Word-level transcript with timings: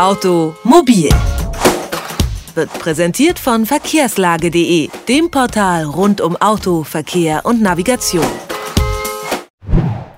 Automobil 0.00 1.10
wird 2.54 2.72
präsentiert 2.78 3.38
von 3.38 3.66
verkehrslage.de, 3.66 4.88
dem 5.06 5.30
Portal 5.30 5.84
rund 5.84 6.22
um 6.22 6.36
Auto, 6.36 6.84
Verkehr 6.84 7.44
und 7.44 7.60
Navigation. 7.60 8.24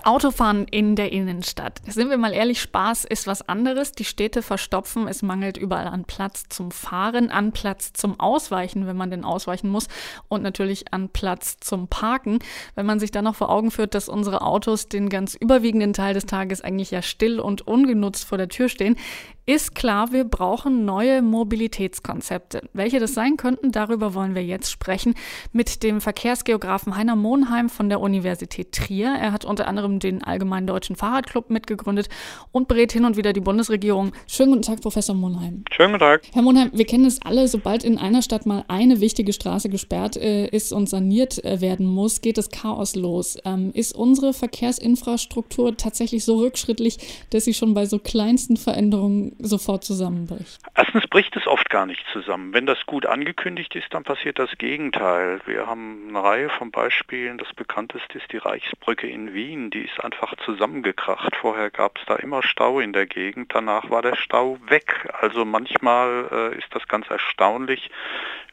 Autofahren 0.04 0.66
in 0.68 0.96
der 0.96 1.12
Innenstadt. 1.12 1.80
Sind 1.86 2.10
wir 2.10 2.16
mal 2.16 2.32
ehrlich, 2.32 2.60
Spaß 2.60 3.04
ist 3.04 3.26
was 3.26 3.48
anderes. 3.48 3.92
Die 3.92 4.04
Städte 4.04 4.42
verstopfen, 4.42 5.06
es 5.06 5.22
mangelt 5.22 5.56
überall 5.56 5.86
an 5.86 6.04
Platz 6.04 6.44
zum 6.48 6.70
Fahren, 6.70 7.30
an 7.30 7.52
Platz 7.52 7.92
zum 7.92 8.18
Ausweichen, 8.18 8.86
wenn 8.86 8.96
man 8.96 9.10
denn 9.10 9.24
ausweichen 9.24 9.70
muss 9.70 9.88
und 10.28 10.42
natürlich 10.42 10.92
an 10.92 11.08
Platz 11.08 11.58
zum 11.60 11.88
Parken. 11.88 12.40
Wenn 12.74 12.86
man 12.86 12.98
sich 12.98 13.10
dann 13.10 13.24
noch 13.24 13.36
vor 13.36 13.50
Augen 13.50 13.70
führt, 13.70 13.94
dass 13.94 14.08
unsere 14.08 14.42
Autos 14.42 14.88
den 14.88 15.08
ganz 15.08 15.34
überwiegenden 15.34 15.92
Teil 15.92 16.14
des 16.14 16.26
Tages 16.26 16.62
eigentlich 16.62 16.90
ja 16.90 17.02
still 17.02 17.38
und 17.38 17.66
ungenutzt 17.66 18.24
vor 18.24 18.38
der 18.38 18.48
Tür 18.48 18.68
stehen, 18.68 18.96
ist 19.44 19.74
klar, 19.74 20.12
wir 20.12 20.22
brauchen 20.22 20.84
neue 20.84 21.20
Mobilitätskonzepte. 21.20 22.68
Welche 22.72 23.00
das 23.00 23.14
sein 23.14 23.36
könnten, 23.36 23.72
darüber 23.72 24.14
wollen 24.14 24.36
wir 24.36 24.44
jetzt 24.44 24.70
sprechen 24.70 25.14
mit 25.52 25.82
dem 25.82 26.00
Verkehrsgeografen 26.00 26.96
Heiner 26.96 27.16
Monheim 27.16 27.68
von 27.68 27.88
der 27.88 28.00
Universität 28.00 28.70
Trier. 28.70 29.08
Er 29.08 29.32
hat 29.32 29.44
unter 29.44 29.66
anderem 29.66 29.98
den 29.98 30.22
Allgemeinen 30.22 30.68
Deutschen 30.68 30.94
Fahrradclub 30.94 31.50
mitgegründet 31.50 32.08
und 32.52 32.68
berät 32.68 32.92
hin 32.92 33.04
und 33.04 33.16
wieder 33.16 33.32
die 33.32 33.40
Bundesregierung. 33.40 34.12
Schönen 34.28 34.50
guten 34.50 34.62
Tag, 34.62 34.80
Professor 34.80 35.16
Monheim. 35.16 35.64
Schönen 35.72 35.92
guten 35.92 36.04
Tag. 36.04 36.22
Herr 36.32 36.42
Monheim, 36.42 36.70
wir 36.72 36.86
kennen 36.86 37.06
es 37.06 37.20
alle, 37.22 37.48
sobald 37.48 37.82
in 37.82 37.98
einer 37.98 38.22
Stadt 38.22 38.46
mal 38.46 38.64
eine 38.68 39.00
wichtige 39.00 39.32
Straße 39.32 39.68
gesperrt 39.68 40.16
äh, 40.16 40.46
ist 40.46 40.72
und 40.72 40.88
saniert 40.88 41.44
äh, 41.44 41.60
werden 41.60 41.86
muss, 41.86 42.20
geht 42.20 42.38
das 42.38 42.50
Chaos 42.50 42.94
los. 42.94 43.36
Ähm, 43.44 43.72
ist 43.74 43.96
unsere 43.96 44.34
Verkehrsinfrastruktur 44.34 45.76
tatsächlich 45.76 46.24
so 46.24 46.38
rückschrittlich, 46.38 46.98
dass 47.30 47.44
sie 47.44 47.54
schon 47.54 47.74
bei 47.74 47.86
so 47.86 47.98
kleinsten 47.98 48.56
Veränderungen 48.56 49.31
sofort 49.38 49.84
zusammenbricht? 49.84 50.58
Erstens 50.74 51.06
bricht 51.06 51.36
es 51.36 51.46
oft 51.46 51.68
gar 51.70 51.86
nicht 51.86 52.04
zusammen. 52.12 52.52
Wenn 52.52 52.66
das 52.66 52.84
gut 52.86 53.06
angekündigt 53.06 53.74
ist, 53.74 53.92
dann 53.94 54.04
passiert 54.04 54.38
das 54.38 54.50
Gegenteil. 54.58 55.40
Wir 55.46 55.66
haben 55.66 56.06
eine 56.08 56.22
Reihe 56.22 56.50
von 56.50 56.70
Beispielen. 56.70 57.38
Das 57.38 57.52
bekannteste 57.54 58.18
ist 58.18 58.32
die 58.32 58.38
Reichsbrücke 58.38 59.08
in 59.08 59.34
Wien. 59.34 59.70
Die 59.70 59.82
ist 59.82 60.02
einfach 60.02 60.34
zusammengekracht. 60.44 61.36
Vorher 61.36 61.70
gab 61.70 61.98
es 61.98 62.04
da 62.06 62.16
immer 62.16 62.42
Stau 62.42 62.80
in 62.80 62.92
der 62.92 63.06
Gegend. 63.06 63.54
Danach 63.54 63.90
war 63.90 64.02
der 64.02 64.16
Stau 64.16 64.58
weg. 64.68 65.08
Also 65.20 65.44
manchmal 65.44 66.28
äh, 66.30 66.58
ist 66.58 66.68
das 66.70 66.86
ganz 66.88 67.08
erstaunlich, 67.08 67.90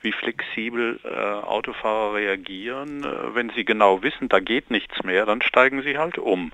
wie 0.02 0.11
flexibel 0.11 0.99
äh, 1.03 1.09
Autofahrer 1.09 2.16
reagieren. 2.16 3.03
Äh, 3.03 3.36
wenn 3.36 3.49
sie 3.52 3.66
genau 3.66 4.02
wissen, 4.03 4.30
da 4.30 4.39
geht 4.39 4.71
nichts 4.71 5.03
mehr, 5.03 5.25
dann 5.25 5.41
steigen 5.41 5.81
sie 5.81 5.97
halt 5.97 6.17
um. 6.17 6.52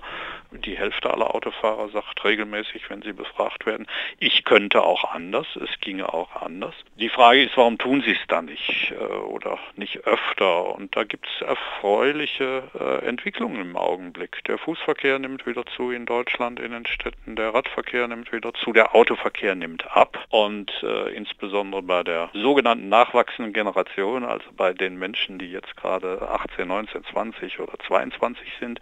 Die 0.64 0.76
Hälfte 0.76 1.10
aller 1.10 1.34
Autofahrer 1.34 1.88
sagt 1.90 2.24
regelmäßig, 2.24 2.88
wenn 2.90 3.02
sie 3.02 3.12
befragt 3.12 3.66
werden, 3.66 3.86
ich 4.18 4.44
könnte 4.44 4.82
auch 4.82 5.04
anders, 5.04 5.46
es 5.56 5.80
ginge 5.80 6.12
auch 6.12 6.34
anders. 6.36 6.74
Die 6.96 7.08
Frage 7.08 7.42
ist, 7.42 7.56
warum 7.56 7.78
tun 7.78 8.02
sie 8.02 8.12
es 8.12 8.26
dann 8.28 8.46
nicht 8.46 8.92
äh, 8.92 9.04
oder 9.04 9.58
nicht 9.76 10.06
öfter? 10.06 10.74
Und 10.74 10.96
da 10.96 11.04
gibt 11.04 11.26
es 11.26 11.46
erfreuliche 11.46 12.64
äh, 12.78 13.06
Entwicklungen 13.06 13.60
im 13.60 13.76
Augenblick. 13.76 14.42
Der 14.44 14.58
Fußverkehr 14.58 15.18
nimmt 15.18 15.46
wieder 15.46 15.64
zu 15.66 15.90
in 15.90 16.06
Deutschland, 16.06 16.60
in 16.60 16.72
den 16.72 16.86
Städten, 16.86 17.36
der 17.36 17.54
Radverkehr 17.54 18.08
nimmt 18.08 18.32
wieder 18.32 18.52
zu, 18.54 18.72
der 18.72 18.94
Autoverkehr 18.94 19.54
nimmt 19.54 19.86
ab 19.94 20.24
und 20.30 20.72
äh, 20.82 21.14
insbesondere 21.14 21.82
bei 21.82 22.02
der 22.02 22.30
sogenannten 22.32 22.88
nachwachsenden 22.88 23.52
Generation, 23.52 24.24
also 24.24 24.44
bei 24.56 24.72
den 24.72 24.98
Menschen, 24.98 25.38
die 25.38 25.50
jetzt 25.50 25.76
gerade 25.76 26.28
18, 26.28 26.68
19, 26.68 27.04
20 27.04 27.60
oder 27.60 27.78
22 27.86 28.48
sind, 28.60 28.80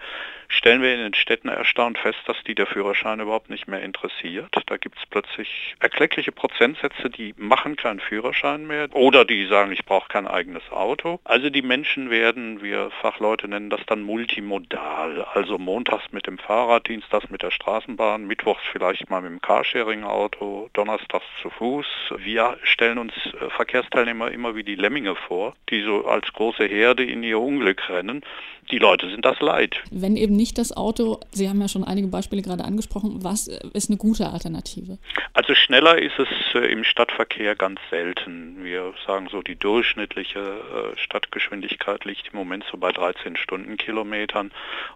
stellen 0.48 0.82
wir 0.82 0.94
in 0.94 1.00
den 1.00 1.14
Städten 1.14 1.48
erstaunt 1.64 1.96
fest, 1.96 2.18
dass 2.26 2.36
die 2.46 2.54
der 2.54 2.66
Führerschein 2.66 3.20
überhaupt 3.20 3.48
nicht 3.48 3.66
mehr 3.66 3.80
interessiert. 3.80 4.54
Da 4.66 4.76
gibt 4.76 4.98
es 4.98 5.06
plötzlich 5.06 5.74
erkleckliche 5.80 6.30
Prozentsätze, 6.30 7.08
die 7.08 7.34
machen 7.38 7.76
keinen 7.76 8.00
Führerschein 8.00 8.66
mehr 8.66 8.88
oder 8.92 9.24
die 9.24 9.46
sagen, 9.46 9.72
ich 9.72 9.86
brauche 9.86 10.08
kein 10.08 10.26
eigenes 10.26 10.62
Auto. 10.70 11.20
Also 11.24 11.48
die 11.48 11.62
Menschen 11.62 12.10
werden, 12.10 12.62
wir 12.62 12.90
Fachleute 13.00 13.48
nennen 13.48 13.70
das 13.70 13.80
dann 13.86 14.02
multimodal. 14.02 15.24
Also 15.32 15.56
montags 15.56 16.12
mit 16.12 16.26
dem 16.26 16.36
Fahrrad, 16.36 16.86
dienstags 16.86 17.30
mit 17.30 17.42
der 17.42 17.50
Straßenbahn, 17.50 18.26
mittwochs 18.26 18.62
vielleicht 18.70 19.08
mal 19.08 19.22
mit 19.22 19.30
dem 19.30 19.40
Carsharing-Auto, 19.40 20.68
donnerstags 20.74 21.24
zu 21.40 21.48
Fuß. 21.48 21.86
Wir 22.18 22.58
stellen 22.62 22.98
uns 22.98 23.14
äh, 23.40 23.48
Verkehrsteilnehmer 23.48 24.30
immer 24.30 24.54
wie 24.54 24.64
die 24.64 24.74
Lemminge 24.74 25.14
vor, 25.14 25.54
die 25.70 25.80
so 25.80 26.06
als 26.06 26.30
große 26.30 26.66
Herde 26.66 27.04
in 27.04 27.22
ihr 27.22 27.40
Unglück 27.40 27.88
rennen. 27.88 28.22
Die 28.70 28.78
Leute 28.78 29.10
sind 29.10 29.24
das 29.24 29.40
leid. 29.40 29.82
Wenn 29.90 30.16
eben 30.16 30.36
nicht 30.36 30.58
das 30.58 30.76
Auto, 30.76 31.20
Sie 31.32 31.48
haben 31.48 31.60
ja 31.60 31.68
schon 31.68 31.84
einige 31.84 32.08
Beispiele 32.08 32.42
gerade 32.42 32.64
angesprochen, 32.64 33.22
was 33.22 33.48
ist 33.48 33.90
eine 33.90 33.98
gute 33.98 34.30
Alternative? 34.30 34.98
Also 35.32 35.54
schneller 35.54 36.00
ist 36.00 36.18
es 36.18 36.28
äh, 36.54 36.70
im 36.72 36.84
Stadtverkehr 36.84 37.56
ganz 37.56 37.80
selten. 37.90 38.64
Wir 38.64 38.94
sagen 39.06 39.28
so, 39.30 39.42
die 39.42 39.56
durchschnittliche 39.56 40.38
äh, 40.40 40.98
Stadtgeschwindigkeit 40.98 42.04
liegt 42.04 42.28
im 42.32 42.38
Moment 42.38 42.64
so 42.70 42.78
bei 42.78 42.92
13 42.92 43.36
Stundenkilometern 43.36 44.52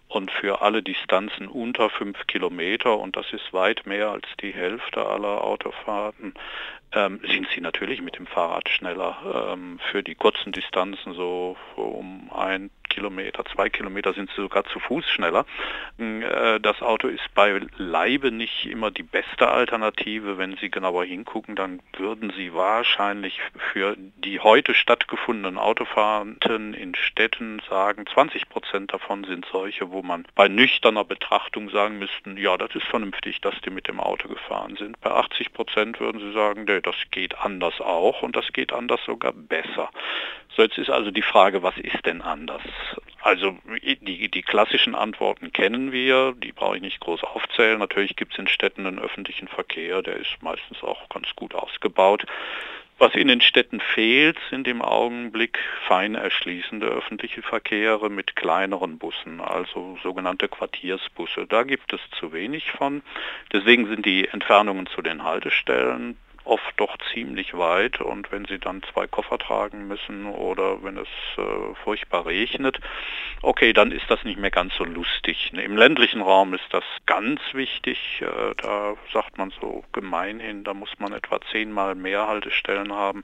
und 0.07 0.31
für 0.31 0.61
alle 0.61 0.81
Distanzen 0.81 1.47
unter 1.47 1.89
5 1.89 2.27
Kilometer, 2.27 2.97
und 2.97 3.15
das 3.15 3.31
ist 3.33 3.53
weit 3.53 3.85
mehr 3.85 4.09
als 4.09 4.25
die 4.41 4.53
Hälfte 4.53 5.05
aller 5.05 5.43
Autofahrten, 5.43 6.33
ähm, 6.93 7.19
sind 7.27 7.47
sie 7.53 7.61
natürlich 7.61 8.01
mit 8.01 8.17
dem 8.17 8.25
Fahrrad 8.25 8.67
schneller. 8.69 9.51
Ähm, 9.53 9.79
für 9.91 10.01
die 10.01 10.15
kurzen 10.15 10.51
Distanzen 10.51 11.13
so 11.13 11.55
um 11.75 12.31
ein 12.33 12.71
Kilometer, 12.89 13.45
zwei 13.45 13.69
Kilometer 13.69 14.13
sind 14.13 14.29
sie 14.31 14.41
sogar 14.41 14.65
zu 14.65 14.79
Fuß 14.79 15.09
schneller. 15.09 15.45
Äh, 15.97 16.59
das 16.59 16.81
Auto 16.81 17.07
ist 17.07 17.33
bei 17.33 17.61
Leibe 17.77 18.31
nicht 18.31 18.65
immer 18.65 18.91
die 18.91 19.03
beste 19.03 19.47
Alternative. 19.47 20.37
Wenn 20.37 20.57
Sie 20.57 20.69
genauer 20.69 21.05
hingucken, 21.05 21.55
dann 21.55 21.81
würden 21.97 22.33
Sie 22.35 22.53
wahrscheinlich 22.53 23.39
für 23.71 23.95
die 23.97 24.39
heute 24.39 24.73
stattgefundenen 24.73 25.57
Autofahrten 25.57 26.73
in 26.73 26.95
Städten 26.95 27.61
sagen, 27.69 28.05
20 28.07 28.49
Prozent 28.49 28.93
davon 28.93 29.23
sind 29.23 29.45
solche, 29.51 29.91
wo 29.91 30.01
man 30.01 30.25
bei 30.35 30.47
nüchterner 30.47 31.05
Betrachtung 31.05 31.69
sagen 31.69 31.99
müssten, 31.99 32.37
ja, 32.37 32.57
das 32.57 32.73
ist 32.75 32.85
vernünftig, 32.85 33.41
dass 33.41 33.55
die 33.61 33.69
mit 33.69 33.87
dem 33.87 33.99
Auto 33.99 34.27
gefahren 34.27 34.75
sind. 34.77 34.99
Bei 35.01 35.11
80 35.11 35.53
Prozent 35.53 35.99
würden 35.99 36.19
Sie 36.19 36.31
sagen, 36.33 36.65
nee, 36.65 36.81
das 36.81 36.95
geht 37.11 37.37
anders 37.37 37.79
auch 37.79 38.21
und 38.21 38.35
das 38.35 38.51
geht 38.53 38.73
anders 38.73 39.01
sogar 39.05 39.33
besser. 39.33 39.89
So, 40.55 40.63
jetzt 40.63 40.77
ist 40.77 40.89
also 40.89 41.11
die 41.11 41.21
Frage, 41.21 41.63
was 41.63 41.77
ist 41.77 42.05
denn 42.05 42.21
anders? 42.21 42.61
Also 43.21 43.57
die, 43.83 44.29
die 44.29 44.41
klassischen 44.41 44.95
Antworten 44.95 45.51
kennen 45.51 45.91
wir, 45.91 46.33
die 46.37 46.51
brauche 46.51 46.77
ich 46.77 46.81
nicht 46.81 46.99
groß 46.99 47.23
aufzählen. 47.23 47.79
Natürlich 47.79 48.15
gibt 48.15 48.33
es 48.33 48.39
in 48.39 48.47
Städten 48.47 48.85
einen 48.85 48.99
öffentlichen 48.99 49.47
Verkehr, 49.47 50.01
der 50.01 50.15
ist 50.15 50.41
meistens 50.41 50.81
auch 50.83 51.07
ganz 51.09 51.27
gut 51.35 51.53
ausgebaut. 51.53 52.25
Was 52.97 53.15
in 53.15 53.29
den 53.29 53.39
Städten 53.39 53.79
fehlt, 53.79 54.37
sind 54.49 54.67
im 54.67 54.81
Augenblick 54.81 55.57
fein 55.87 56.15
erschließende 56.15 56.85
öffentliche 56.87 57.41
Verkehre 57.41 58.09
mit 58.09 58.35
kleineren 58.35 58.97
Bussen, 58.97 59.39
also 59.39 59.97
sogenannte 60.03 60.49
Quartiersbusse. 60.49 61.47
Da 61.47 61.63
gibt 61.63 61.93
es 61.93 62.01
zu 62.19 62.33
wenig 62.33 62.71
von. 62.71 63.01
Deswegen 63.53 63.87
sind 63.87 64.05
die 64.05 64.27
Entfernungen 64.27 64.85
zu 64.87 65.01
den 65.01 65.23
Haltestellen 65.23 66.17
oft 66.49 66.73
doch 66.77 66.97
ziemlich 67.13 67.57
weit 67.57 68.01
und 68.01 68.31
wenn 68.31 68.45
sie 68.45 68.57
dann 68.57 68.81
zwei 68.91 69.07
Koffer 69.07 69.37
tragen 69.37 69.87
müssen 69.87 70.25
oder 70.25 70.83
wenn 70.83 70.97
es 70.97 71.07
äh, 71.37 71.75
furchtbar 71.83 72.25
regnet, 72.25 72.79
okay, 73.41 73.71
dann 73.71 73.91
ist 73.91 74.09
das 74.09 74.23
nicht 74.23 74.39
mehr 74.39 74.51
ganz 74.51 74.75
so 74.75 74.83
lustig. 74.83 75.51
Im 75.53 75.77
ländlichen 75.77 76.21
Raum 76.21 76.53
ist 76.53 76.65
das 76.71 76.83
ganz 77.05 77.39
wichtig. 77.53 78.21
Äh, 78.21 78.55
da 78.61 78.95
sagt 79.13 79.37
man 79.37 79.51
so 79.61 79.83
gemeinhin, 79.91 80.63
da 80.63 80.73
muss 80.73 80.89
man 80.97 81.13
etwa 81.13 81.39
zehnmal 81.51 81.95
mehr 81.95 82.27
Haltestellen 82.27 82.91
haben, 82.91 83.23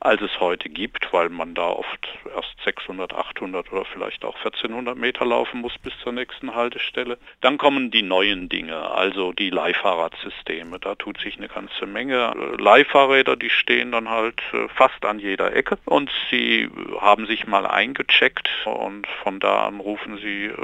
als 0.00 0.20
es 0.20 0.40
heute 0.40 0.68
gibt, 0.68 1.12
weil 1.12 1.28
man 1.28 1.54
da 1.54 1.68
oft 1.68 2.08
erst 2.34 2.54
600, 2.64 3.14
800 3.14 3.72
oder 3.72 3.84
vielleicht 3.84 4.24
auch 4.24 4.36
1400 4.36 4.96
Meter 4.96 5.24
laufen 5.24 5.60
muss 5.60 5.78
bis 5.78 5.96
zur 6.02 6.12
nächsten 6.12 6.54
Haltestelle. 6.54 7.18
Dann 7.40 7.56
kommen 7.56 7.90
die 7.90 8.02
neuen 8.02 8.48
Dinge, 8.48 8.90
also 8.90 9.32
die 9.32 9.50
Leihfahrradsysteme. 9.50 10.80
Da 10.80 10.96
tut 10.96 11.20
sich 11.20 11.36
eine 11.36 11.48
ganze 11.48 11.86
Menge 11.86 12.34
Leihfahrräder, 12.64 13.36
die 13.36 13.50
stehen 13.50 13.92
dann 13.92 14.08
halt 14.08 14.40
äh, 14.54 14.68
fast 14.74 15.04
an 15.04 15.18
jeder 15.18 15.54
Ecke 15.54 15.78
und 15.84 16.10
sie 16.30 16.70
haben 16.98 17.26
sich 17.26 17.46
mal 17.46 17.66
eingecheckt 17.66 18.48
und 18.64 19.06
von 19.22 19.38
da 19.38 19.66
an 19.66 19.80
rufen 19.80 20.16
sie 20.16 20.46
äh, 20.46 20.54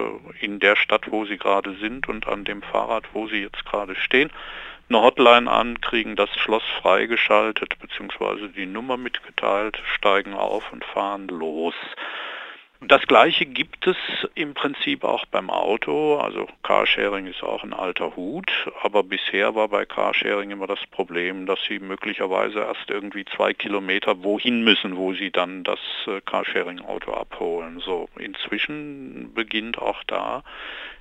in 0.41 0.61
der 0.61 0.77
Stadt, 0.77 1.11
wo 1.13 1.27
sie 1.27 1.37
gerade 1.37 1.75
sind 1.75 2.09
und 2.09 2.27
an 2.27 2.45
dem 2.45 2.63
Fahrrad, 2.63 3.05
wo 3.13 3.29
sie 3.29 3.43
jetzt 3.43 3.67
gerade 3.67 3.95
stehen, 3.97 4.31
eine 4.89 5.03
Hotline 5.03 5.49
an, 5.51 5.81
kriegen 5.83 6.17
das 6.17 6.31
Schloss 6.37 6.65
freigeschaltet 6.81 7.75
bzw. 7.79 8.49
die 8.49 8.67
Nummer 8.67 8.97
mitgeteilt, 8.97 9.79
steigen 9.95 10.33
auf 10.33 10.73
und 10.73 10.85
fahren 10.87 11.29
los. 11.29 11.75
Das 12.83 13.03
gleiche 13.03 13.45
gibt 13.45 13.87
es 13.87 13.97
im 14.35 14.55
Prinzip 14.55 15.05
auch 15.05 15.27
beim 15.27 15.51
Auto. 15.51 16.17
Also 16.17 16.49
Carsharing 16.63 17.27
ist 17.27 17.43
auch 17.43 17.63
ein 17.63 17.75
alter 17.75 18.17
Hut, 18.17 18.51
aber 18.83 19.03
bisher 19.03 19.55
war 19.55 19.69
bei 19.69 19.85
Carsharing 19.85 20.51
immer 20.51 20.67
das 20.67 20.81
Problem, 20.91 21.45
dass 21.45 21.59
sie 21.69 21.79
möglicherweise 21.79 22.61
erst 22.61 22.89
irgendwie 22.89 23.27
zwei 23.27 23.53
Kilometer 23.53 24.23
wohin 24.23 24.65
müssen, 24.65 24.97
wo 24.97 25.13
sie 25.13 25.31
dann 25.31 25.63
das 25.63 25.79
äh, 26.07 26.23
Carsharing-Auto 26.23 27.13
abholen. 27.13 27.81
So, 27.81 28.09
inzwischen 28.19 29.35
beginnt 29.35 29.77
auch 29.77 30.03
da 30.05 30.43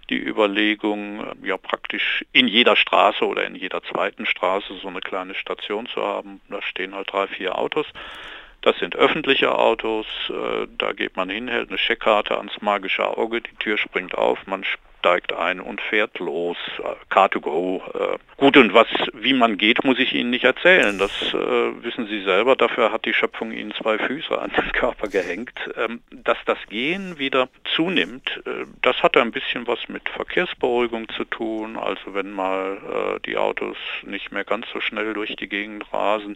die 0.09 0.19
Überlegung, 0.21 1.21
äh, 1.21 1.47
ja 1.47 1.55
praktisch 1.55 2.25
in 2.33 2.49
jeder 2.49 2.75
Straße 2.75 3.25
oder 3.25 3.45
in 3.45 3.55
jeder 3.55 3.81
zweiten 3.83 4.25
Straße 4.25 4.73
so 4.81 4.89
eine 4.89 4.99
kleine 4.99 5.33
Station 5.33 5.87
zu 5.87 6.01
haben. 6.01 6.41
Da 6.49 6.61
stehen 6.61 6.93
halt 6.93 7.13
drei, 7.13 7.27
vier 7.27 7.57
Autos. 7.57 7.85
Das 8.61 8.77
sind 8.79 8.95
öffentliche 8.95 9.57
Autos, 9.57 10.05
äh, 10.29 10.67
da 10.77 10.91
geht 10.91 11.15
man 11.15 11.29
hin, 11.29 11.47
hält 11.47 11.69
eine 11.69 11.77
Scheckkarte 11.77 12.37
ans 12.37 12.61
magische 12.61 13.05
Auge, 13.17 13.41
die 13.41 13.55
Tür 13.55 13.77
springt 13.77 14.15
auf, 14.15 14.45
man 14.47 14.65
steigt 14.99 15.33
ein 15.33 15.59
und 15.61 15.81
fährt 15.81 16.19
los. 16.19 16.57
Car2Go. 17.09 18.13
Äh, 18.13 18.17
gut, 18.37 18.57
und 18.57 18.73
was, 18.73 18.87
wie 19.13 19.33
man 19.33 19.57
geht, 19.57 19.83
muss 19.83 19.97
ich 19.97 20.13
Ihnen 20.13 20.29
nicht 20.29 20.43
erzählen. 20.43 20.97
Das 20.99 21.11
äh, 21.33 21.83
wissen 21.83 22.07
Sie 22.07 22.21
selber. 22.21 22.55
Dafür 22.55 22.91
hat 22.91 23.05
die 23.05 23.13
Schöpfung 23.13 23.51
Ihnen 23.51 23.73
zwei 23.73 23.97
Füße 23.97 24.37
an 24.37 24.51
den 24.55 24.71
Körper 24.73 25.07
gehängt. 25.07 25.57
Ähm, 25.77 26.01
dass 26.11 26.37
das 26.45 26.57
Gehen 26.69 27.17
wieder 27.17 27.47
zunimmt, 27.75 28.41
äh, 28.45 28.65
das 28.81 29.01
hat 29.01 29.15
ein 29.15 29.31
bisschen 29.31 29.67
was 29.67 29.79
mit 29.87 30.07
Verkehrsberuhigung 30.09 31.07
zu 31.09 31.23
tun. 31.23 31.77
Also 31.77 32.13
wenn 32.13 32.31
mal 32.31 32.77
äh, 32.77 33.19
die 33.25 33.37
Autos 33.37 33.77
nicht 34.03 34.31
mehr 34.31 34.43
ganz 34.43 34.67
so 34.73 34.81
schnell 34.81 35.13
durch 35.13 35.35
die 35.37 35.47
Gegend 35.47 35.85
rasen, 35.93 36.35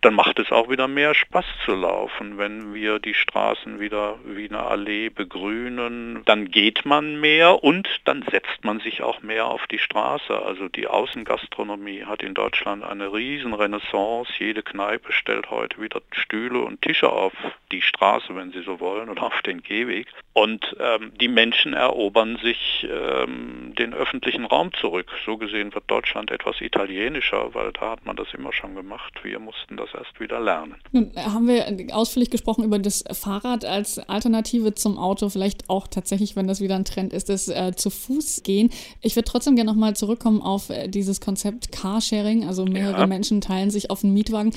dann 0.00 0.14
macht 0.14 0.38
es 0.38 0.52
auch 0.52 0.70
wieder 0.70 0.86
mehr 0.86 1.14
Spaß 1.14 1.44
zu 1.64 1.74
laufen. 1.74 2.38
Wenn 2.38 2.72
wir 2.72 3.00
die 3.00 3.14
Straßen 3.14 3.80
wieder 3.80 4.18
wie 4.24 4.48
eine 4.48 4.62
Allee 4.62 5.08
begrünen, 5.08 6.22
dann 6.24 6.50
geht 6.50 6.84
man 6.84 7.20
mehr 7.20 7.64
und 7.64 7.88
dann 8.04 8.24
setzt 8.30 8.64
man 8.64 8.80
sich 8.80 9.02
auch 9.02 9.22
mehr 9.22 9.46
auf 9.46 9.66
die 9.66 9.78
Straße. 9.78 10.40
Also 10.40 10.68
die 10.68 10.86
Außengastronomie 10.86 12.04
hat 12.04 12.22
in 12.22 12.34
Deutschland 12.34 12.84
eine 12.84 13.12
Riesenrenaissance. 13.12 14.32
Jede 14.38 14.62
Kneipe 14.62 15.12
stellt 15.12 15.50
heute 15.50 15.80
wieder 15.80 16.00
Stühle 16.12 16.60
und 16.60 16.82
Tische 16.82 17.10
auf 17.10 17.32
die 17.72 17.82
Straße, 17.82 18.34
wenn 18.34 18.52
sie 18.52 18.62
so 18.62 18.80
wollen, 18.80 19.08
oder 19.08 19.24
auf 19.24 19.42
den 19.42 19.62
Gehweg. 19.62 20.06
Und 20.32 20.76
ähm, 20.78 21.12
die 21.20 21.28
Menschen 21.28 21.72
erobern 21.72 22.38
sich 22.42 22.86
ähm, 22.88 23.74
den 23.78 23.94
öffentlichen 23.94 24.44
Raum 24.44 24.72
zurück. 24.74 25.06
So 25.24 25.36
gesehen 25.36 25.74
wird 25.74 25.84
Deutschland 25.88 26.30
etwas 26.30 26.60
italienischer, 26.60 27.54
weil 27.54 27.72
da 27.72 27.92
hat 27.92 28.04
man 28.04 28.16
das 28.16 28.28
immer 28.34 28.52
schon 28.52 28.74
gemacht. 28.74 29.12
Wir 29.22 29.38
mussten 29.38 29.76
das 29.76 29.88
erst 29.94 30.20
wieder 30.20 30.40
lernen. 30.40 30.76
Nun 30.92 31.12
haben 31.16 31.48
wir 31.48 31.64
ausführlich 31.94 32.30
gesprochen 32.30 32.64
über 32.64 32.78
das 32.78 33.04
Fahrrad 33.12 33.64
als 33.64 33.98
Alternative 33.98 34.74
zum 34.74 34.98
Auto. 34.98 35.28
Vielleicht 35.28 35.70
auch 35.70 35.88
tatsächlich, 35.88 36.36
wenn 36.36 36.46
das 36.46 36.60
wieder 36.60 36.76
ein 36.76 36.84
Trend 36.84 37.12
ist, 37.12 37.28
das 37.28 37.48
äh, 37.48 37.72
zu 37.86 37.90
Fuß 37.90 38.42
gehen. 38.42 38.70
Ich 39.00 39.16
würde 39.16 39.28
trotzdem 39.28 39.56
gerne 39.56 39.70
nochmal 39.70 39.96
zurückkommen 39.96 40.42
auf 40.42 40.70
äh, 40.70 40.88
dieses 40.88 41.20
Konzept 41.20 41.72
Carsharing. 41.72 42.46
Also 42.46 42.66
mehrere 42.66 43.00
ja. 43.00 43.06
Menschen 43.06 43.40
teilen 43.40 43.70
sich 43.70 43.90
auf 43.90 44.04
einen 44.04 44.14
Mietwagen. 44.14 44.52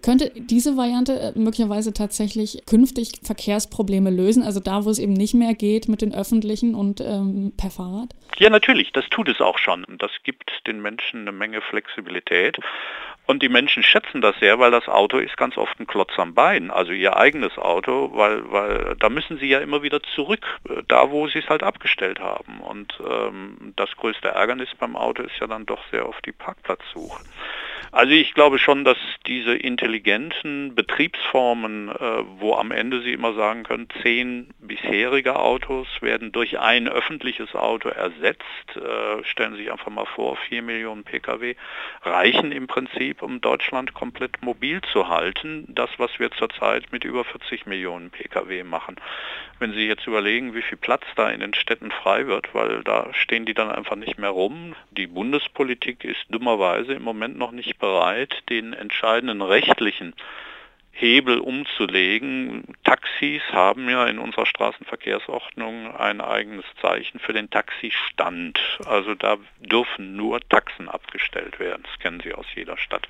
Könnte 0.00 0.32
diese 0.36 0.76
Variante 0.76 1.18
äh, 1.18 1.38
möglicherweise 1.38 1.92
tatsächlich 1.92 2.62
künftig 2.66 3.20
Verkehrsprobleme 3.22 4.10
lösen? 4.10 4.42
Also 4.42 4.60
da, 4.60 4.84
wo 4.84 4.90
es 4.90 4.98
eben 4.98 5.12
nicht 5.12 5.24
nicht 5.24 5.34
mehr 5.34 5.54
geht 5.54 5.88
mit 5.88 6.02
den 6.02 6.14
öffentlichen 6.14 6.74
und 6.74 7.00
ähm, 7.00 7.52
per 7.56 7.70
Fahrrad? 7.70 8.10
Ja, 8.38 8.50
natürlich, 8.50 8.92
das 8.92 9.08
tut 9.08 9.28
es 9.28 9.40
auch 9.40 9.58
schon. 9.58 9.84
Das 9.98 10.10
gibt 10.22 10.50
den 10.66 10.80
Menschen 10.80 11.22
eine 11.22 11.32
Menge 11.32 11.60
Flexibilität. 11.60 12.58
Und 13.26 13.42
die 13.42 13.48
Menschen 13.48 13.82
schätzen 13.82 14.20
das 14.20 14.38
sehr, 14.38 14.58
weil 14.58 14.70
das 14.70 14.86
Auto 14.86 15.18
ist 15.18 15.36
ganz 15.36 15.56
oft 15.56 15.78
ein 15.80 15.86
Klotz 15.86 16.12
am 16.18 16.34
Bein, 16.34 16.70
also 16.70 16.92
ihr 16.92 17.16
eigenes 17.16 17.56
Auto, 17.56 18.10
weil, 18.12 18.50
weil 18.52 18.96
da 18.98 19.08
müssen 19.08 19.38
sie 19.38 19.46
ja 19.46 19.60
immer 19.60 19.82
wieder 19.82 20.02
zurück, 20.14 20.44
äh, 20.68 20.82
da 20.88 21.10
wo 21.10 21.26
sie 21.28 21.38
es 21.38 21.48
halt 21.48 21.62
abgestellt 21.62 22.20
haben. 22.20 22.60
Und 22.60 22.98
ähm, 23.08 23.72
das 23.76 23.90
größte 23.96 24.28
Ärgernis 24.28 24.68
beim 24.78 24.96
Auto 24.96 25.22
ist 25.22 25.38
ja 25.40 25.46
dann 25.46 25.64
doch 25.64 25.80
sehr 25.90 26.08
oft 26.08 26.24
die 26.26 26.32
Parkplatzsuche. 26.32 27.24
Also 27.92 28.12
ich 28.12 28.34
glaube 28.34 28.58
schon, 28.58 28.84
dass 28.84 28.98
diese 29.26 29.54
intelligenten 29.54 30.74
Betriebsformen, 30.74 31.88
äh, 31.88 32.24
wo 32.38 32.54
am 32.54 32.70
Ende 32.70 33.02
Sie 33.02 33.12
immer 33.12 33.34
sagen 33.34 33.62
können, 33.62 33.88
zehn 34.02 34.48
bisherige 34.60 35.36
Autos 35.36 35.86
werden 36.00 36.32
durch 36.32 36.58
ein 36.58 36.88
öffentliches 36.88 37.54
Auto 37.54 37.88
ersetzt. 37.88 38.44
Äh, 38.76 39.24
stellen 39.24 39.52
Sie 39.52 39.62
sich 39.62 39.72
einfach 39.72 39.90
mal 39.90 40.06
vor, 40.06 40.36
vier 40.48 40.62
Millionen 40.62 41.04
Pkw 41.04 41.54
reichen 42.02 42.52
im 42.52 42.66
Prinzip, 42.66 43.22
um 43.22 43.40
Deutschland 43.40 43.94
komplett 43.94 44.42
mobil 44.42 44.80
zu 44.92 45.08
halten. 45.08 45.64
Das, 45.68 45.90
was 45.98 46.18
wir 46.18 46.30
zurzeit 46.32 46.92
mit 46.92 47.04
über 47.04 47.24
40 47.24 47.66
Millionen 47.66 48.10
Pkw 48.10 48.64
machen. 48.64 48.96
Wenn 49.58 49.72
Sie 49.72 49.86
jetzt 49.86 50.06
überlegen, 50.06 50.54
wie 50.54 50.62
viel 50.62 50.78
Platz 50.78 51.04
da 51.16 51.30
in 51.30 51.40
den 51.40 51.54
Städten 51.54 51.90
frei 51.90 52.26
wird, 52.26 52.54
weil 52.54 52.82
da 52.82 53.08
stehen 53.12 53.46
die 53.46 53.54
dann 53.54 53.70
einfach 53.70 53.96
nicht 53.96 54.18
mehr 54.18 54.30
rum. 54.30 54.74
Die 54.90 55.06
Bundespolitik 55.06 56.04
ist 56.04 56.24
dummerweise 56.28 56.94
im 56.94 57.02
Moment 57.02 57.38
noch 57.38 57.52
nicht 57.52 57.73
bereit, 57.78 58.42
den 58.48 58.72
entscheidenden 58.72 59.42
rechtlichen 59.42 60.14
Hebel 60.96 61.40
umzulegen. 61.40 62.62
Taxis 62.84 63.42
haben 63.50 63.90
ja 63.90 64.06
in 64.06 64.20
unserer 64.20 64.46
Straßenverkehrsordnung 64.46 65.94
ein 65.96 66.20
eigenes 66.20 66.64
Zeichen 66.80 67.18
für 67.18 67.32
den 67.32 67.50
Taxistand. 67.50 68.60
Also 68.86 69.16
da 69.16 69.36
dürfen 69.58 70.14
nur 70.14 70.40
Taxen 70.48 70.88
abgestellt 70.88 71.58
werden. 71.58 71.82
Das 71.82 71.98
kennen 71.98 72.20
Sie 72.20 72.32
aus 72.32 72.46
jeder 72.54 72.78
Stadt. 72.78 73.08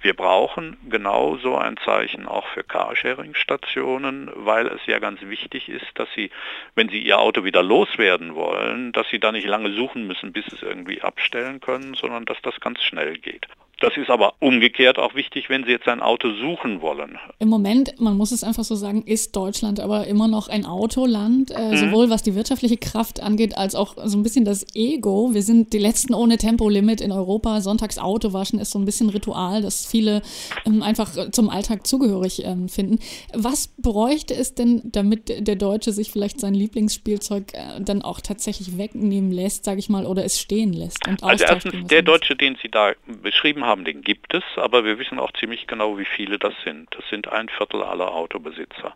Wir 0.00 0.14
brauchen 0.14 0.76
genau 0.88 1.36
so 1.36 1.56
ein 1.56 1.76
Zeichen 1.84 2.26
auch 2.26 2.48
für 2.48 2.64
Carsharing-Stationen, 2.64 4.32
weil 4.34 4.66
es 4.66 4.84
ja 4.86 4.98
ganz 4.98 5.22
wichtig 5.22 5.68
ist, 5.68 5.86
dass 5.94 6.08
Sie, 6.16 6.30
wenn 6.74 6.88
Sie 6.88 7.00
Ihr 7.00 7.20
Auto 7.20 7.44
wieder 7.44 7.62
loswerden 7.62 8.34
wollen, 8.34 8.90
dass 8.90 9.08
Sie 9.08 9.20
da 9.20 9.30
nicht 9.30 9.46
lange 9.46 9.70
suchen 9.72 10.08
müssen, 10.08 10.32
bis 10.32 10.46
Sie 10.46 10.56
es 10.56 10.62
irgendwie 10.62 11.00
abstellen 11.00 11.60
können, 11.60 11.94
sondern 11.94 12.24
dass 12.24 12.42
das 12.42 12.58
ganz 12.58 12.82
schnell 12.82 13.16
geht. 13.18 13.46
Das 13.80 13.96
ist 13.96 14.10
aber 14.10 14.34
umgekehrt 14.40 14.98
auch 14.98 15.14
wichtig, 15.14 15.48
wenn 15.48 15.64
Sie 15.64 15.70
jetzt 15.70 15.88
ein 15.88 16.02
Auto 16.02 16.30
suchen 16.34 16.82
wollen. 16.82 17.18
Im 17.38 17.48
Moment, 17.48 17.98
man 17.98 18.14
muss 18.14 18.30
es 18.30 18.44
einfach 18.44 18.62
so 18.62 18.74
sagen, 18.74 19.02
ist 19.06 19.34
Deutschland 19.34 19.80
aber 19.80 20.06
immer 20.06 20.28
noch 20.28 20.48
ein 20.48 20.66
Autoland, 20.66 21.50
äh, 21.50 21.70
mhm. 21.70 21.76
sowohl 21.76 22.10
was 22.10 22.22
die 22.22 22.34
wirtschaftliche 22.34 22.76
Kraft 22.76 23.22
angeht, 23.22 23.56
als 23.56 23.74
auch 23.74 23.94
so 24.04 24.18
ein 24.18 24.22
bisschen 24.22 24.44
das 24.44 24.66
Ego. 24.74 25.30
Wir 25.32 25.42
sind 25.42 25.72
die 25.72 25.78
Letzten 25.78 26.12
ohne 26.12 26.36
Tempolimit 26.36 27.00
in 27.00 27.10
Europa. 27.10 27.62
Sonntags 27.62 27.98
Auto 27.98 28.34
waschen 28.34 28.58
ist 28.58 28.70
so 28.70 28.78
ein 28.78 28.84
bisschen 28.84 29.08
Ritual, 29.08 29.62
das 29.62 29.86
viele 29.86 30.20
ähm, 30.66 30.82
einfach 30.82 31.30
zum 31.30 31.48
Alltag 31.48 31.86
zugehörig 31.86 32.44
ähm, 32.44 32.68
finden. 32.68 32.98
Was 33.32 33.68
bräuchte 33.78 34.34
es 34.34 34.54
denn, 34.54 34.82
damit 34.84 35.46
der 35.46 35.56
Deutsche 35.56 35.92
sich 35.92 36.10
vielleicht 36.10 36.38
sein 36.38 36.52
Lieblingsspielzeug 36.52 37.54
äh, 37.54 37.80
dann 37.80 38.02
auch 38.02 38.20
tatsächlich 38.20 38.76
wegnehmen 38.76 39.32
lässt, 39.32 39.64
sage 39.64 39.78
ich 39.78 39.88
mal, 39.88 40.04
oder 40.04 40.22
es 40.22 40.38
stehen 40.38 40.74
lässt? 40.74 41.08
Und 41.08 41.24
also 41.24 41.44
erstens, 41.44 41.86
der 41.86 42.02
Deutsche, 42.02 42.36
den 42.36 42.58
Sie 42.60 42.68
da 42.68 42.92
beschrieben 43.22 43.64
haben, 43.64 43.69
haben, 43.70 43.84
den 43.84 44.02
gibt 44.02 44.34
es, 44.34 44.44
aber 44.56 44.84
wir 44.84 44.98
wissen 44.98 45.18
auch 45.18 45.32
ziemlich 45.32 45.66
genau, 45.66 45.96
wie 45.98 46.04
viele 46.04 46.38
das 46.38 46.54
sind. 46.64 46.88
Das 46.94 47.08
sind 47.08 47.28
ein 47.28 47.48
Viertel 47.48 47.82
aller 47.82 48.12
Autobesitzer 48.12 48.94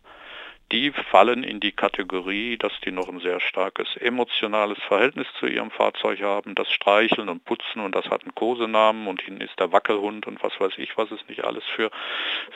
die 0.73 0.93
fallen 1.11 1.45
in 1.45 1.61
die 1.61 1.73
Kategorie, 1.73 2.57
dass 2.57 2.73
die 2.85 2.91
noch 2.91 3.09
ein 3.09 3.21
sehr 3.21 3.41
starkes 3.41 3.97
emotionales 3.97 4.79
Verhältnis 4.89 5.27
zu 5.39 5.47
ihrem 5.47 5.71
Fahrzeug 5.71 6.23
haben, 6.23 6.55
das 6.55 6.71
Streicheln 6.73 7.29
und 7.29 7.45
Putzen 7.45 7.81
und 7.81 7.95
das 7.95 8.07
hat 8.07 8.23
einen 8.23 8.35
Kosenamen 8.35 9.07
und 9.07 9.23
hinten 9.23 9.43
ist 9.43 9.59
der 9.61 9.73
Wackelhund 9.73 10.27
und 10.27 10.43
was 10.43 10.59
weiß 10.59 10.73
ich, 10.79 10.97
was 10.97 11.11
es 11.11 11.21
nicht 11.29 11.45
alles 11.45 11.65
für, 11.77 11.91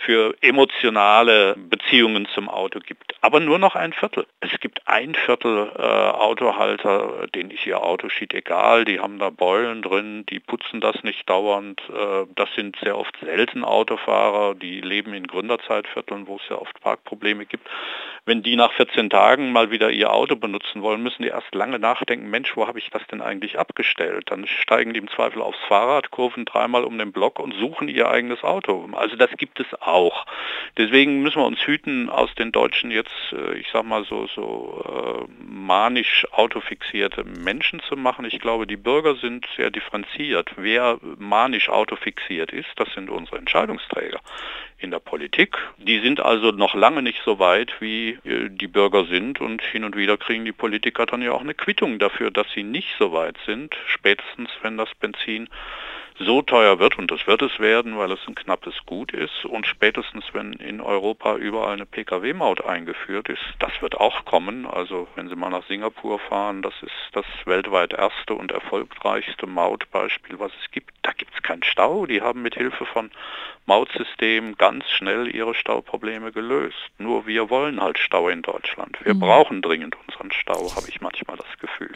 für 0.04 0.34
emotionale 0.40 1.54
Beziehungen 1.56 2.26
zum 2.34 2.48
Auto 2.48 2.80
gibt. 2.80 3.14
Aber 3.20 3.40
nur 3.40 3.58
noch 3.58 3.74
ein 3.74 3.92
Viertel. 3.92 4.26
Es 4.40 4.58
gibt 4.60 4.86
ein 4.86 5.14
Viertel 5.14 5.70
äh, 5.76 5.82
Autohalter, 5.82 7.26
denen 7.34 7.50
ist 7.50 7.66
ihr 7.66 7.82
Auto 7.82 8.08
schied 8.08 8.34
egal, 8.34 8.84
die 8.84 9.00
haben 9.00 9.18
da 9.18 9.30
Beulen 9.30 9.82
drin, 9.82 10.24
die 10.26 10.40
putzen 10.40 10.80
das 10.80 11.02
nicht 11.02 11.28
dauernd. 11.28 11.82
Äh, 11.90 12.26
das 12.34 12.48
sind 12.54 12.76
sehr 12.82 12.96
oft 12.96 13.16
selten 13.20 13.64
Autofahrer, 13.64 14.54
die 14.54 14.80
leben 14.80 15.14
in 15.14 15.26
Gründerzeitvierteln, 15.26 16.26
wo 16.26 16.36
es 16.36 16.48
ja 16.48 16.56
oft 16.56 16.80
Parkprobleme 16.80 17.46
gibt. 17.46 17.68
Wenn 18.24 18.42
die 18.42 18.56
nach 18.56 18.72
14 18.72 19.10
Tagen 19.10 19.52
mal 19.52 19.70
wieder 19.70 19.90
ihr 19.90 20.12
Auto 20.12 20.36
benutzen 20.36 20.82
wollen, 20.82 21.02
müssen 21.02 21.22
die 21.22 21.28
erst 21.28 21.54
lange 21.54 21.78
nachdenken, 21.78 22.28
Mensch, 22.28 22.56
wo 22.56 22.66
habe 22.66 22.78
ich 22.78 22.90
das 22.90 23.06
denn 23.06 23.22
eigentlich 23.22 23.58
abgestellt? 23.58 24.30
Dann 24.30 24.46
steigen 24.46 24.92
die 24.92 25.00
im 25.00 25.08
Zweifel 25.08 25.40
aufs 25.40 25.58
Fahrrad, 25.66 26.10
kurven 26.10 26.44
dreimal 26.44 26.84
um 26.84 26.98
den 26.98 27.12
Block 27.12 27.38
und 27.38 27.54
suchen 27.54 27.88
ihr 27.88 28.10
eigenes 28.10 28.44
Auto. 28.44 28.88
Also 28.92 29.16
das 29.16 29.30
gibt 29.38 29.60
es 29.60 29.66
auch. 29.80 30.26
Deswegen 30.76 31.22
müssen 31.22 31.40
wir 31.40 31.46
uns 31.46 31.60
hüten, 31.66 32.10
aus 32.10 32.34
den 32.34 32.52
Deutschen 32.52 32.90
jetzt, 32.90 33.32
äh, 33.32 33.54
ich 33.54 33.68
sag 33.72 33.84
mal 33.84 34.04
so, 34.04 34.26
so 34.26 35.26
äh, 35.26 35.42
manisch 35.42 36.26
autofixierte 36.32 37.24
Menschen 37.24 37.80
zu 37.80 37.96
machen. 37.96 38.24
Ich 38.24 38.40
glaube, 38.40 38.66
die 38.66 38.76
Bürger 38.76 39.16
sind 39.16 39.46
sehr 39.56 39.70
differenziert. 39.70 40.52
Wer 40.56 40.98
manisch 41.16 41.68
autofixiert 41.68 42.52
ist, 42.52 42.68
das 42.76 42.92
sind 42.94 43.10
unsere 43.10 43.38
Entscheidungsträger 43.38 44.20
in 44.78 44.90
der 44.90 45.00
Politik. 45.00 45.56
Die 45.78 46.00
sind 46.00 46.20
also 46.20 46.52
noch 46.52 46.74
lange 46.74 47.02
nicht 47.02 47.20
so 47.24 47.38
weit, 47.38 47.72
wie 47.80 47.87
äh, 47.88 48.48
die 48.50 48.66
Bürger 48.66 49.04
sind 49.06 49.40
und 49.40 49.62
hin 49.62 49.84
und 49.84 49.96
wieder 49.96 50.16
kriegen 50.16 50.44
die 50.44 50.52
Politiker 50.52 51.06
dann 51.06 51.22
ja 51.22 51.32
auch 51.32 51.40
eine 51.40 51.54
Quittung 51.54 51.98
dafür, 51.98 52.30
dass 52.30 52.46
sie 52.54 52.62
nicht 52.62 52.94
so 52.98 53.12
weit 53.12 53.36
sind, 53.46 53.76
spätestens 53.86 54.50
wenn 54.62 54.76
das 54.76 54.94
Benzin 55.00 55.48
so 56.18 56.42
teuer 56.42 56.78
wird, 56.78 56.98
und 56.98 57.10
das 57.10 57.26
wird 57.26 57.42
es 57.42 57.58
werden, 57.58 57.96
weil 57.98 58.12
es 58.12 58.20
ein 58.26 58.34
knappes 58.34 58.74
Gut 58.86 59.12
ist. 59.12 59.44
Und 59.44 59.66
spätestens, 59.66 60.24
wenn 60.32 60.54
in 60.54 60.80
Europa 60.80 61.36
überall 61.36 61.74
eine 61.74 61.86
Pkw-Maut 61.86 62.64
eingeführt 62.64 63.28
ist, 63.28 63.42
das 63.58 63.70
wird 63.80 63.96
auch 63.96 64.24
kommen. 64.24 64.66
Also 64.66 65.08
wenn 65.14 65.28
Sie 65.28 65.36
mal 65.36 65.50
nach 65.50 65.66
Singapur 65.66 66.18
fahren, 66.18 66.62
das 66.62 66.74
ist 66.82 66.92
das 67.12 67.24
weltweit 67.44 67.92
erste 67.92 68.34
und 68.34 68.52
erfolgreichste 68.52 69.46
Mautbeispiel, 69.46 70.38
was 70.38 70.52
es 70.62 70.70
gibt. 70.70 70.94
Da 71.02 71.12
gibt 71.12 71.34
es 71.34 71.42
keinen 71.42 71.62
Stau. 71.62 72.06
Die 72.06 72.20
haben 72.20 72.42
mit 72.42 72.54
Hilfe 72.54 72.84
von 72.86 73.10
Mautsystemen 73.68 74.56
ganz 74.56 74.88
schnell 74.88 75.32
ihre 75.34 75.54
Stauprobleme 75.54 76.32
gelöst. 76.32 76.76
Nur 76.96 77.26
wir 77.26 77.50
wollen 77.50 77.80
halt 77.80 77.98
Stau 77.98 78.28
in 78.28 78.40
Deutschland. 78.40 78.96
Wir 79.04 79.14
mhm. 79.14 79.20
brauchen 79.20 79.62
dringend 79.62 79.94
unseren 80.06 80.32
Stau, 80.32 80.74
habe 80.74 80.88
ich 80.88 81.00
manchmal 81.02 81.36
das 81.36 81.58
Gefühl. 81.60 81.94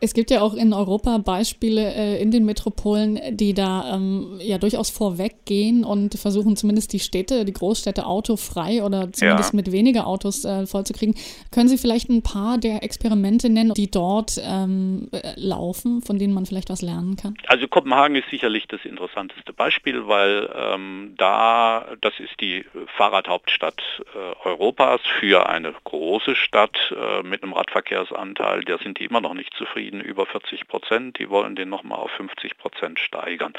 Es 0.00 0.12
gibt 0.12 0.30
ja 0.30 0.40
auch 0.40 0.54
in 0.54 0.72
Europa 0.72 1.18
Beispiele 1.18 1.94
äh, 1.94 2.20
in 2.20 2.32
den 2.32 2.44
Metropolen, 2.44 3.36
die 3.36 3.53
da 3.54 3.94
ähm, 3.94 4.38
ja 4.40 4.58
durchaus 4.58 4.90
vorweggehen 4.90 5.84
und 5.84 6.14
versuchen 6.14 6.56
zumindest 6.56 6.92
die 6.92 7.00
Städte, 7.00 7.44
die 7.44 7.52
Großstädte 7.52 8.06
autofrei 8.06 8.82
oder 8.82 9.12
zumindest 9.12 9.52
ja. 9.52 9.56
mit 9.56 9.72
weniger 9.72 10.06
Autos 10.06 10.44
äh, 10.44 10.66
vollzukriegen. 10.66 11.14
Können 11.50 11.68
Sie 11.68 11.78
vielleicht 11.78 12.08
ein 12.08 12.22
paar 12.22 12.58
der 12.58 12.82
Experimente 12.82 13.48
nennen, 13.50 13.74
die 13.74 13.90
dort 13.90 14.40
ähm, 14.42 15.08
äh, 15.12 15.32
laufen, 15.36 16.02
von 16.02 16.18
denen 16.18 16.34
man 16.34 16.46
vielleicht 16.46 16.70
was 16.70 16.82
lernen 16.82 17.16
kann? 17.16 17.34
Also 17.46 17.68
Kopenhagen 17.68 18.16
ist 18.16 18.28
sicherlich 18.30 18.66
das 18.68 18.84
interessanteste 18.84 19.52
Beispiel, 19.52 20.06
weil 20.06 20.50
ähm, 20.54 21.14
da, 21.16 21.86
das 22.00 22.14
ist 22.18 22.40
die 22.40 22.64
Fahrradhauptstadt 22.96 23.82
äh, 24.14 24.48
Europas 24.48 25.00
für 25.20 25.48
eine 25.48 25.74
große 25.84 26.34
Stadt 26.34 26.76
äh, 26.90 27.22
mit 27.22 27.42
einem 27.42 27.52
Radverkehrsanteil, 27.52 28.62
da 28.62 28.78
sind 28.78 28.98
die 28.98 29.04
immer 29.04 29.20
noch 29.20 29.34
nicht 29.34 29.54
zufrieden, 29.54 30.00
über 30.00 30.26
40 30.26 30.68
Prozent. 30.68 31.18
Die 31.18 31.28
wollen 31.28 31.56
den 31.56 31.68
nochmal 31.68 31.98
auf 31.98 32.10
50 32.12 32.58
Prozent 32.58 32.98
steigern. 32.98 33.43
on 33.44 33.52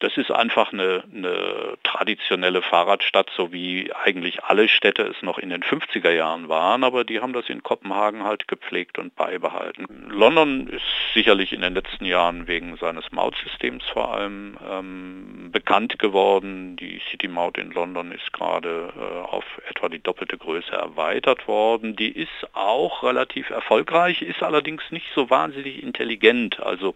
Das 0.00 0.16
ist 0.16 0.30
einfach 0.30 0.72
eine, 0.72 1.02
eine, 1.12 1.76
traditionelle 1.82 2.62
Fahrradstadt, 2.62 3.30
so 3.36 3.52
wie 3.52 3.92
eigentlich 3.92 4.44
alle 4.44 4.68
Städte 4.68 5.02
es 5.02 5.20
noch 5.22 5.38
in 5.38 5.50
den 5.50 5.62
50er 5.62 6.10
Jahren 6.10 6.48
waren, 6.48 6.84
aber 6.84 7.02
die 7.02 7.20
haben 7.20 7.32
das 7.32 7.48
in 7.48 7.64
Kopenhagen 7.64 8.22
halt 8.22 8.46
gepflegt 8.46 8.98
und 8.98 9.16
beibehalten. 9.16 10.08
London 10.08 10.68
ist 10.68 10.84
sicherlich 11.14 11.52
in 11.52 11.62
den 11.62 11.74
letzten 11.74 12.04
Jahren 12.04 12.46
wegen 12.46 12.76
seines 12.76 13.10
Mautsystems 13.10 13.84
vor 13.92 14.14
allem 14.14 14.56
ähm, 14.70 15.50
bekannt 15.50 15.98
geworden. 15.98 16.76
Die 16.76 17.00
City 17.10 17.26
Maut 17.26 17.58
in 17.58 17.72
London 17.72 18.12
ist 18.12 18.32
gerade 18.32 18.92
äh, 18.96 19.26
auf 19.26 19.44
etwa 19.68 19.88
die 19.88 20.02
doppelte 20.02 20.38
Größe 20.38 20.72
erweitert 20.72 21.48
worden. 21.48 21.96
Die 21.96 22.12
ist 22.12 22.28
auch 22.52 23.02
relativ 23.02 23.50
erfolgreich, 23.50 24.22
ist 24.22 24.44
allerdings 24.44 24.82
nicht 24.90 25.06
so 25.14 25.28
wahnsinnig 25.28 25.82
intelligent. 25.82 26.60
Also 26.60 26.94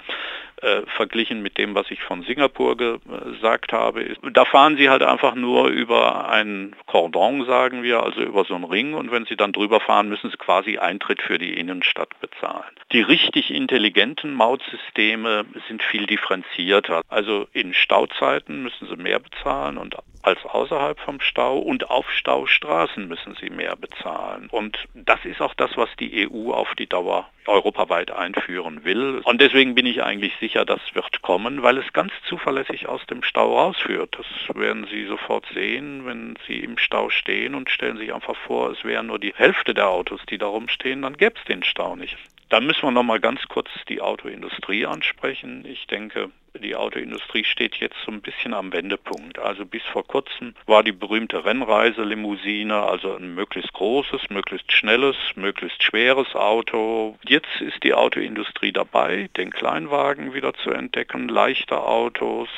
äh, 0.62 0.82
verglichen 0.96 1.42
mit 1.42 1.58
dem, 1.58 1.74
was 1.74 1.90
ich 1.90 2.02
von 2.02 2.22
Singapur 2.22 2.76
gesagt 2.98 3.72
habe, 3.72 4.02
ist, 4.02 4.20
da 4.32 4.44
fahren 4.44 4.76
Sie 4.76 4.88
halt 4.88 5.02
einfach 5.02 5.34
nur 5.34 5.68
über 5.68 6.28
ein 6.28 6.74
Cordon, 6.86 7.44
sagen 7.46 7.82
wir, 7.82 8.02
also 8.02 8.20
über 8.20 8.44
so 8.44 8.54
einen 8.54 8.64
Ring 8.64 8.94
und 8.94 9.10
wenn 9.10 9.26
Sie 9.26 9.36
dann 9.36 9.52
drüber 9.52 9.80
fahren, 9.80 10.08
müssen 10.08 10.30
Sie 10.30 10.36
quasi 10.36 10.78
Eintritt 10.78 11.22
für 11.22 11.38
die 11.38 11.54
Innenstadt 11.54 12.18
bezahlen. 12.20 12.72
Die 12.92 13.02
richtig 13.02 13.52
intelligenten 13.52 14.34
Mautsysteme 14.34 15.44
sind 15.68 15.82
viel 15.82 16.06
differenzierter. 16.06 17.02
Also 17.08 17.46
in 17.52 17.74
Stauzeiten 17.74 18.62
müssen 18.62 18.88
Sie 18.88 18.96
mehr 18.96 19.18
bezahlen 19.18 19.78
und 19.78 19.96
als 20.22 20.44
außerhalb 20.44 20.98
vom 21.00 21.20
Stau 21.20 21.58
und 21.58 21.90
auf 21.90 22.10
Staustraßen 22.10 23.06
müssen 23.08 23.36
sie 23.40 23.50
mehr 23.50 23.76
bezahlen. 23.76 24.48
Und 24.50 24.78
das 24.94 25.24
ist 25.24 25.40
auch 25.40 25.54
das, 25.54 25.76
was 25.76 25.88
die 25.98 26.28
EU 26.28 26.52
auf 26.52 26.74
die 26.76 26.86
Dauer 26.86 27.28
europaweit 27.46 28.10
einführen 28.12 28.84
will. 28.84 29.20
Und 29.24 29.40
deswegen 29.40 29.74
bin 29.74 29.86
ich 29.86 30.02
eigentlich 30.02 30.32
sicher, 30.38 30.64
das 30.64 30.80
wird 30.94 31.22
kommen, 31.22 31.62
weil 31.62 31.78
es 31.78 31.92
ganz 31.92 32.12
zuverlässig 32.28 32.88
aus 32.88 33.04
dem 33.06 33.22
Stau 33.22 33.58
rausführt. 33.58 34.16
Das 34.16 34.56
werden 34.56 34.86
Sie 34.90 35.06
sofort 35.06 35.46
sehen, 35.52 36.06
wenn 36.06 36.38
Sie 36.46 36.60
im 36.60 36.78
Stau 36.78 37.10
stehen 37.10 37.54
und 37.54 37.70
stellen 37.70 37.96
sich 37.96 38.14
einfach 38.14 38.36
vor, 38.36 38.70
es 38.70 38.84
wären 38.84 39.08
nur 39.08 39.18
die 39.18 39.34
Hälfte 39.34 39.74
der 39.74 39.88
Autos, 39.88 40.20
die 40.30 40.38
da 40.38 40.46
rumstehen, 40.46 41.02
dann 41.02 41.16
gäbe 41.16 41.34
es 41.36 41.44
den 41.44 41.64
Stau 41.64 41.96
nicht. 41.96 42.16
Dann 42.48 42.66
müssen 42.66 42.82
wir 42.82 42.90
noch 42.90 43.02
mal 43.02 43.18
ganz 43.18 43.40
kurz 43.48 43.70
die 43.88 44.02
Autoindustrie 44.02 44.84
ansprechen. 44.84 45.64
Ich 45.66 45.86
denke, 45.86 46.30
die 46.60 46.76
Autoindustrie 46.76 47.44
steht 47.44 47.76
jetzt 47.76 47.96
so 48.04 48.12
ein 48.12 48.20
bisschen 48.20 48.54
am 48.54 48.72
Wendepunkt. 48.72 49.38
Also 49.38 49.64
bis 49.64 49.82
vor 49.84 50.06
kurzem 50.06 50.54
war 50.66 50.82
die 50.82 50.92
berühmte 50.92 51.44
Rennreiselimousine, 51.44 52.74
also 52.74 53.16
ein 53.16 53.34
möglichst 53.34 53.72
großes, 53.72 54.30
möglichst 54.30 54.70
schnelles, 54.70 55.16
möglichst 55.34 55.82
schweres 55.82 56.34
Auto. 56.34 57.16
Jetzt 57.26 57.60
ist 57.60 57.82
die 57.82 57.94
Autoindustrie 57.94 58.72
dabei, 58.72 59.30
den 59.36 59.50
Kleinwagen 59.50 60.34
wieder 60.34 60.52
zu 60.54 60.70
entdecken, 60.70 61.28
leichte 61.28 61.80
Autos, 61.80 62.48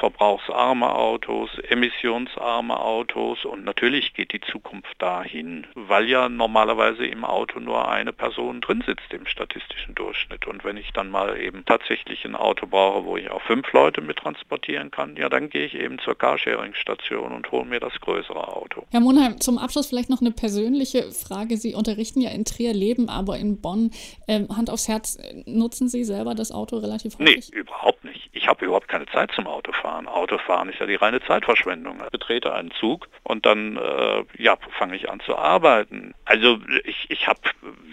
verbrauchsarme 0.00 0.94
Autos, 0.94 1.50
emissionsarme 1.68 2.78
Autos 2.78 3.44
und 3.44 3.64
natürlich 3.64 4.14
geht 4.14 4.32
die 4.32 4.40
Zukunft 4.40 4.94
dahin, 4.98 5.66
weil 5.74 6.08
ja 6.08 6.28
normalerweise 6.28 7.06
im 7.06 7.24
Auto 7.24 7.60
nur 7.60 7.88
eine 7.88 8.12
Person 8.12 8.60
drin 8.60 8.82
sitzt 8.86 9.12
im 9.12 9.26
statistischen 9.26 9.94
Durchschnitt. 9.94 10.46
Und 10.46 10.64
wenn 10.64 10.76
ich 10.76 10.92
dann 10.92 11.10
mal 11.10 11.38
eben 11.38 11.64
tatsächlich 11.64 12.24
ein 12.24 12.34
Auto 12.34 12.66
brauche, 12.66 13.04
wo 13.04 13.16
ich 13.16 13.30
auch 13.34 13.42
fünf 13.42 13.72
Leute 13.72 14.00
mit 14.00 14.18
transportieren 14.18 14.90
kann, 14.90 15.16
ja, 15.16 15.28
dann 15.28 15.50
gehe 15.50 15.66
ich 15.66 15.74
eben 15.74 15.98
zur 15.98 16.16
Carsharing-Station 16.16 17.32
und 17.32 17.50
hole 17.50 17.64
mir 17.64 17.80
das 17.80 17.92
größere 18.00 18.48
Auto. 18.48 18.84
Herr 18.90 19.00
Monheim, 19.00 19.40
zum 19.40 19.58
Abschluss 19.58 19.88
vielleicht 19.88 20.10
noch 20.10 20.20
eine 20.20 20.30
persönliche 20.30 21.10
Frage. 21.12 21.56
Sie 21.56 21.74
unterrichten 21.74 22.20
ja 22.20 22.30
in 22.30 22.44
Trier, 22.44 22.72
leben 22.72 23.08
aber 23.08 23.38
in 23.38 23.60
Bonn. 23.60 23.90
Ähm, 24.28 24.48
Hand 24.54 24.70
aufs 24.70 24.88
Herz, 24.88 25.18
nutzen 25.46 25.88
Sie 25.88 26.04
selber 26.04 26.34
das 26.34 26.52
Auto 26.52 26.78
relativ 26.78 27.18
häufig? 27.18 27.50
Nee, 27.52 27.58
überhaupt 27.58 28.04
nicht. 28.04 28.30
Ich 28.32 28.48
habe 28.48 28.64
überhaupt 28.64 28.88
keine 28.88 29.06
Zeit 29.06 29.30
zum 29.32 29.46
Autofahren. 29.46 30.08
Autofahren 30.08 30.68
ist 30.68 30.78
ja 30.78 30.86
die 30.86 30.94
reine 30.94 31.20
Zeitverschwendung. 31.22 32.00
Ich 32.04 32.10
betrete 32.10 32.52
einen 32.52 32.70
Zug 32.72 33.08
und 33.22 33.46
dann 33.46 33.76
äh, 33.76 34.24
ja, 34.38 34.56
fange 34.78 34.96
ich 34.96 35.10
an 35.10 35.20
zu 35.20 35.36
arbeiten. 35.36 36.14
Also 36.24 36.58
ich, 36.84 37.06
ich 37.10 37.26
habe 37.26 37.40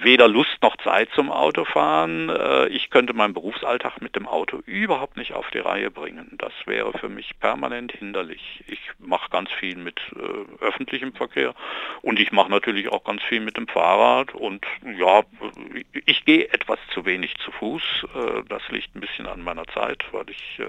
weder 0.02 0.28
Lust 0.28 0.58
noch 0.62 0.76
Zeit 0.78 1.10
zum 1.16 1.32
Autofahren. 1.32 2.30
Äh, 2.30 2.68
ich 2.68 2.90
könnte 2.90 3.14
meinen 3.14 3.34
Berufsalltag 3.34 4.02
mit 4.02 4.16
dem 4.16 4.28
Auto 4.28 4.58
überhaupt 4.66 5.18
nicht 5.18 5.31
auf 5.34 5.50
die 5.52 5.60
Reihe 5.60 5.92
bringen. 5.92 6.30
Das 6.38 6.54
wäre 6.66 6.98
für 6.98 7.10
mich 7.10 7.40
permanent 7.40 7.92
hinderlich. 7.92 8.64
Ich 8.68 8.80
mache 9.00 9.30
ganz 9.30 9.52
viel 9.52 9.76
mit 9.76 10.00
äh, 10.16 10.64
öffentlichem 10.64 11.14
Verkehr 11.14 11.54
und 12.02 12.20
ich 12.20 12.32
mache 12.32 12.50
natürlich 12.50 12.90
auch 12.90 13.04
ganz 13.04 13.22
viel 13.24 13.40
mit 13.40 13.58
dem 13.58 13.68
Fahrrad 13.68 14.34
und 14.34 14.66
ja, 14.98 15.24
ich 16.06 16.26
gehe 16.26 16.50
etwas 16.52 16.80
zu 16.94 17.06
wenig 17.06 17.36
zu 17.38 17.52
Fuß. 17.52 17.84
Äh, 18.16 18.44
das 18.48 18.62
liegt 18.70 18.96
ein 18.96 19.02
bisschen 19.02 19.28
an 19.28 19.42
meiner 19.42 19.66
Zeit, 19.68 20.04
weil 20.12 20.30
ich 20.30 20.60
äh, 20.60 20.68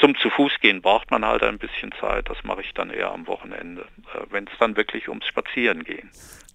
zum 0.00 0.16
zu 0.16 0.30
Fuß 0.30 0.60
gehen 0.60 0.82
braucht 0.82 1.10
man 1.10 1.24
halt 1.24 1.42
ein 1.42 1.58
bisschen 1.58 1.92
Zeit. 2.00 2.28
Das 2.28 2.42
mache 2.44 2.62
ich 2.62 2.72
dann 2.74 2.90
eher 2.90 3.12
am 3.12 3.26
Wochenende, 3.26 3.82
äh, 4.14 4.26
wenn 4.30 4.46
es 4.46 4.58
dann 4.58 4.76
wirklich 4.76 5.08
ums 5.08 5.26
Spazieren 5.26 5.84
gehen. 5.84 6.10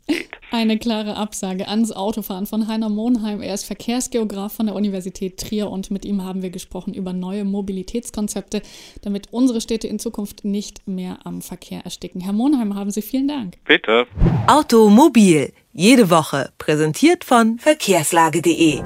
Eine 0.51 0.77
klare 0.77 1.17
Absage 1.17 1.67
ans 1.67 1.91
Autofahren 1.91 2.45
von 2.45 2.67
Heiner 2.67 2.89
Monheim. 2.89 3.41
Er 3.41 3.53
ist 3.53 3.65
Verkehrsgeograf 3.65 4.53
von 4.53 4.67
der 4.67 4.75
Universität 4.75 5.37
Trier 5.37 5.69
und 5.69 5.91
mit 5.91 6.05
ihm 6.05 6.23
haben 6.23 6.41
wir 6.41 6.49
gesprochen 6.49 6.93
über 6.93 7.13
neue 7.13 7.43
Mobilitätskonzepte, 7.43 8.61
damit 9.01 9.27
unsere 9.31 9.61
Städte 9.61 9.87
in 9.87 9.99
Zukunft 9.99 10.45
nicht 10.45 10.87
mehr 10.87 11.19
am 11.25 11.41
Verkehr 11.41 11.81
ersticken. 11.83 12.21
Herr 12.21 12.33
Monheim, 12.33 12.75
haben 12.75 12.91
Sie 12.91 13.01
vielen 13.01 13.27
Dank. 13.27 13.57
Bitte. 13.65 14.07
Automobil. 14.47 15.51
Jede 15.73 16.09
Woche 16.09 16.51
präsentiert 16.57 17.23
von 17.23 17.59
verkehrslage.de. 17.59 18.81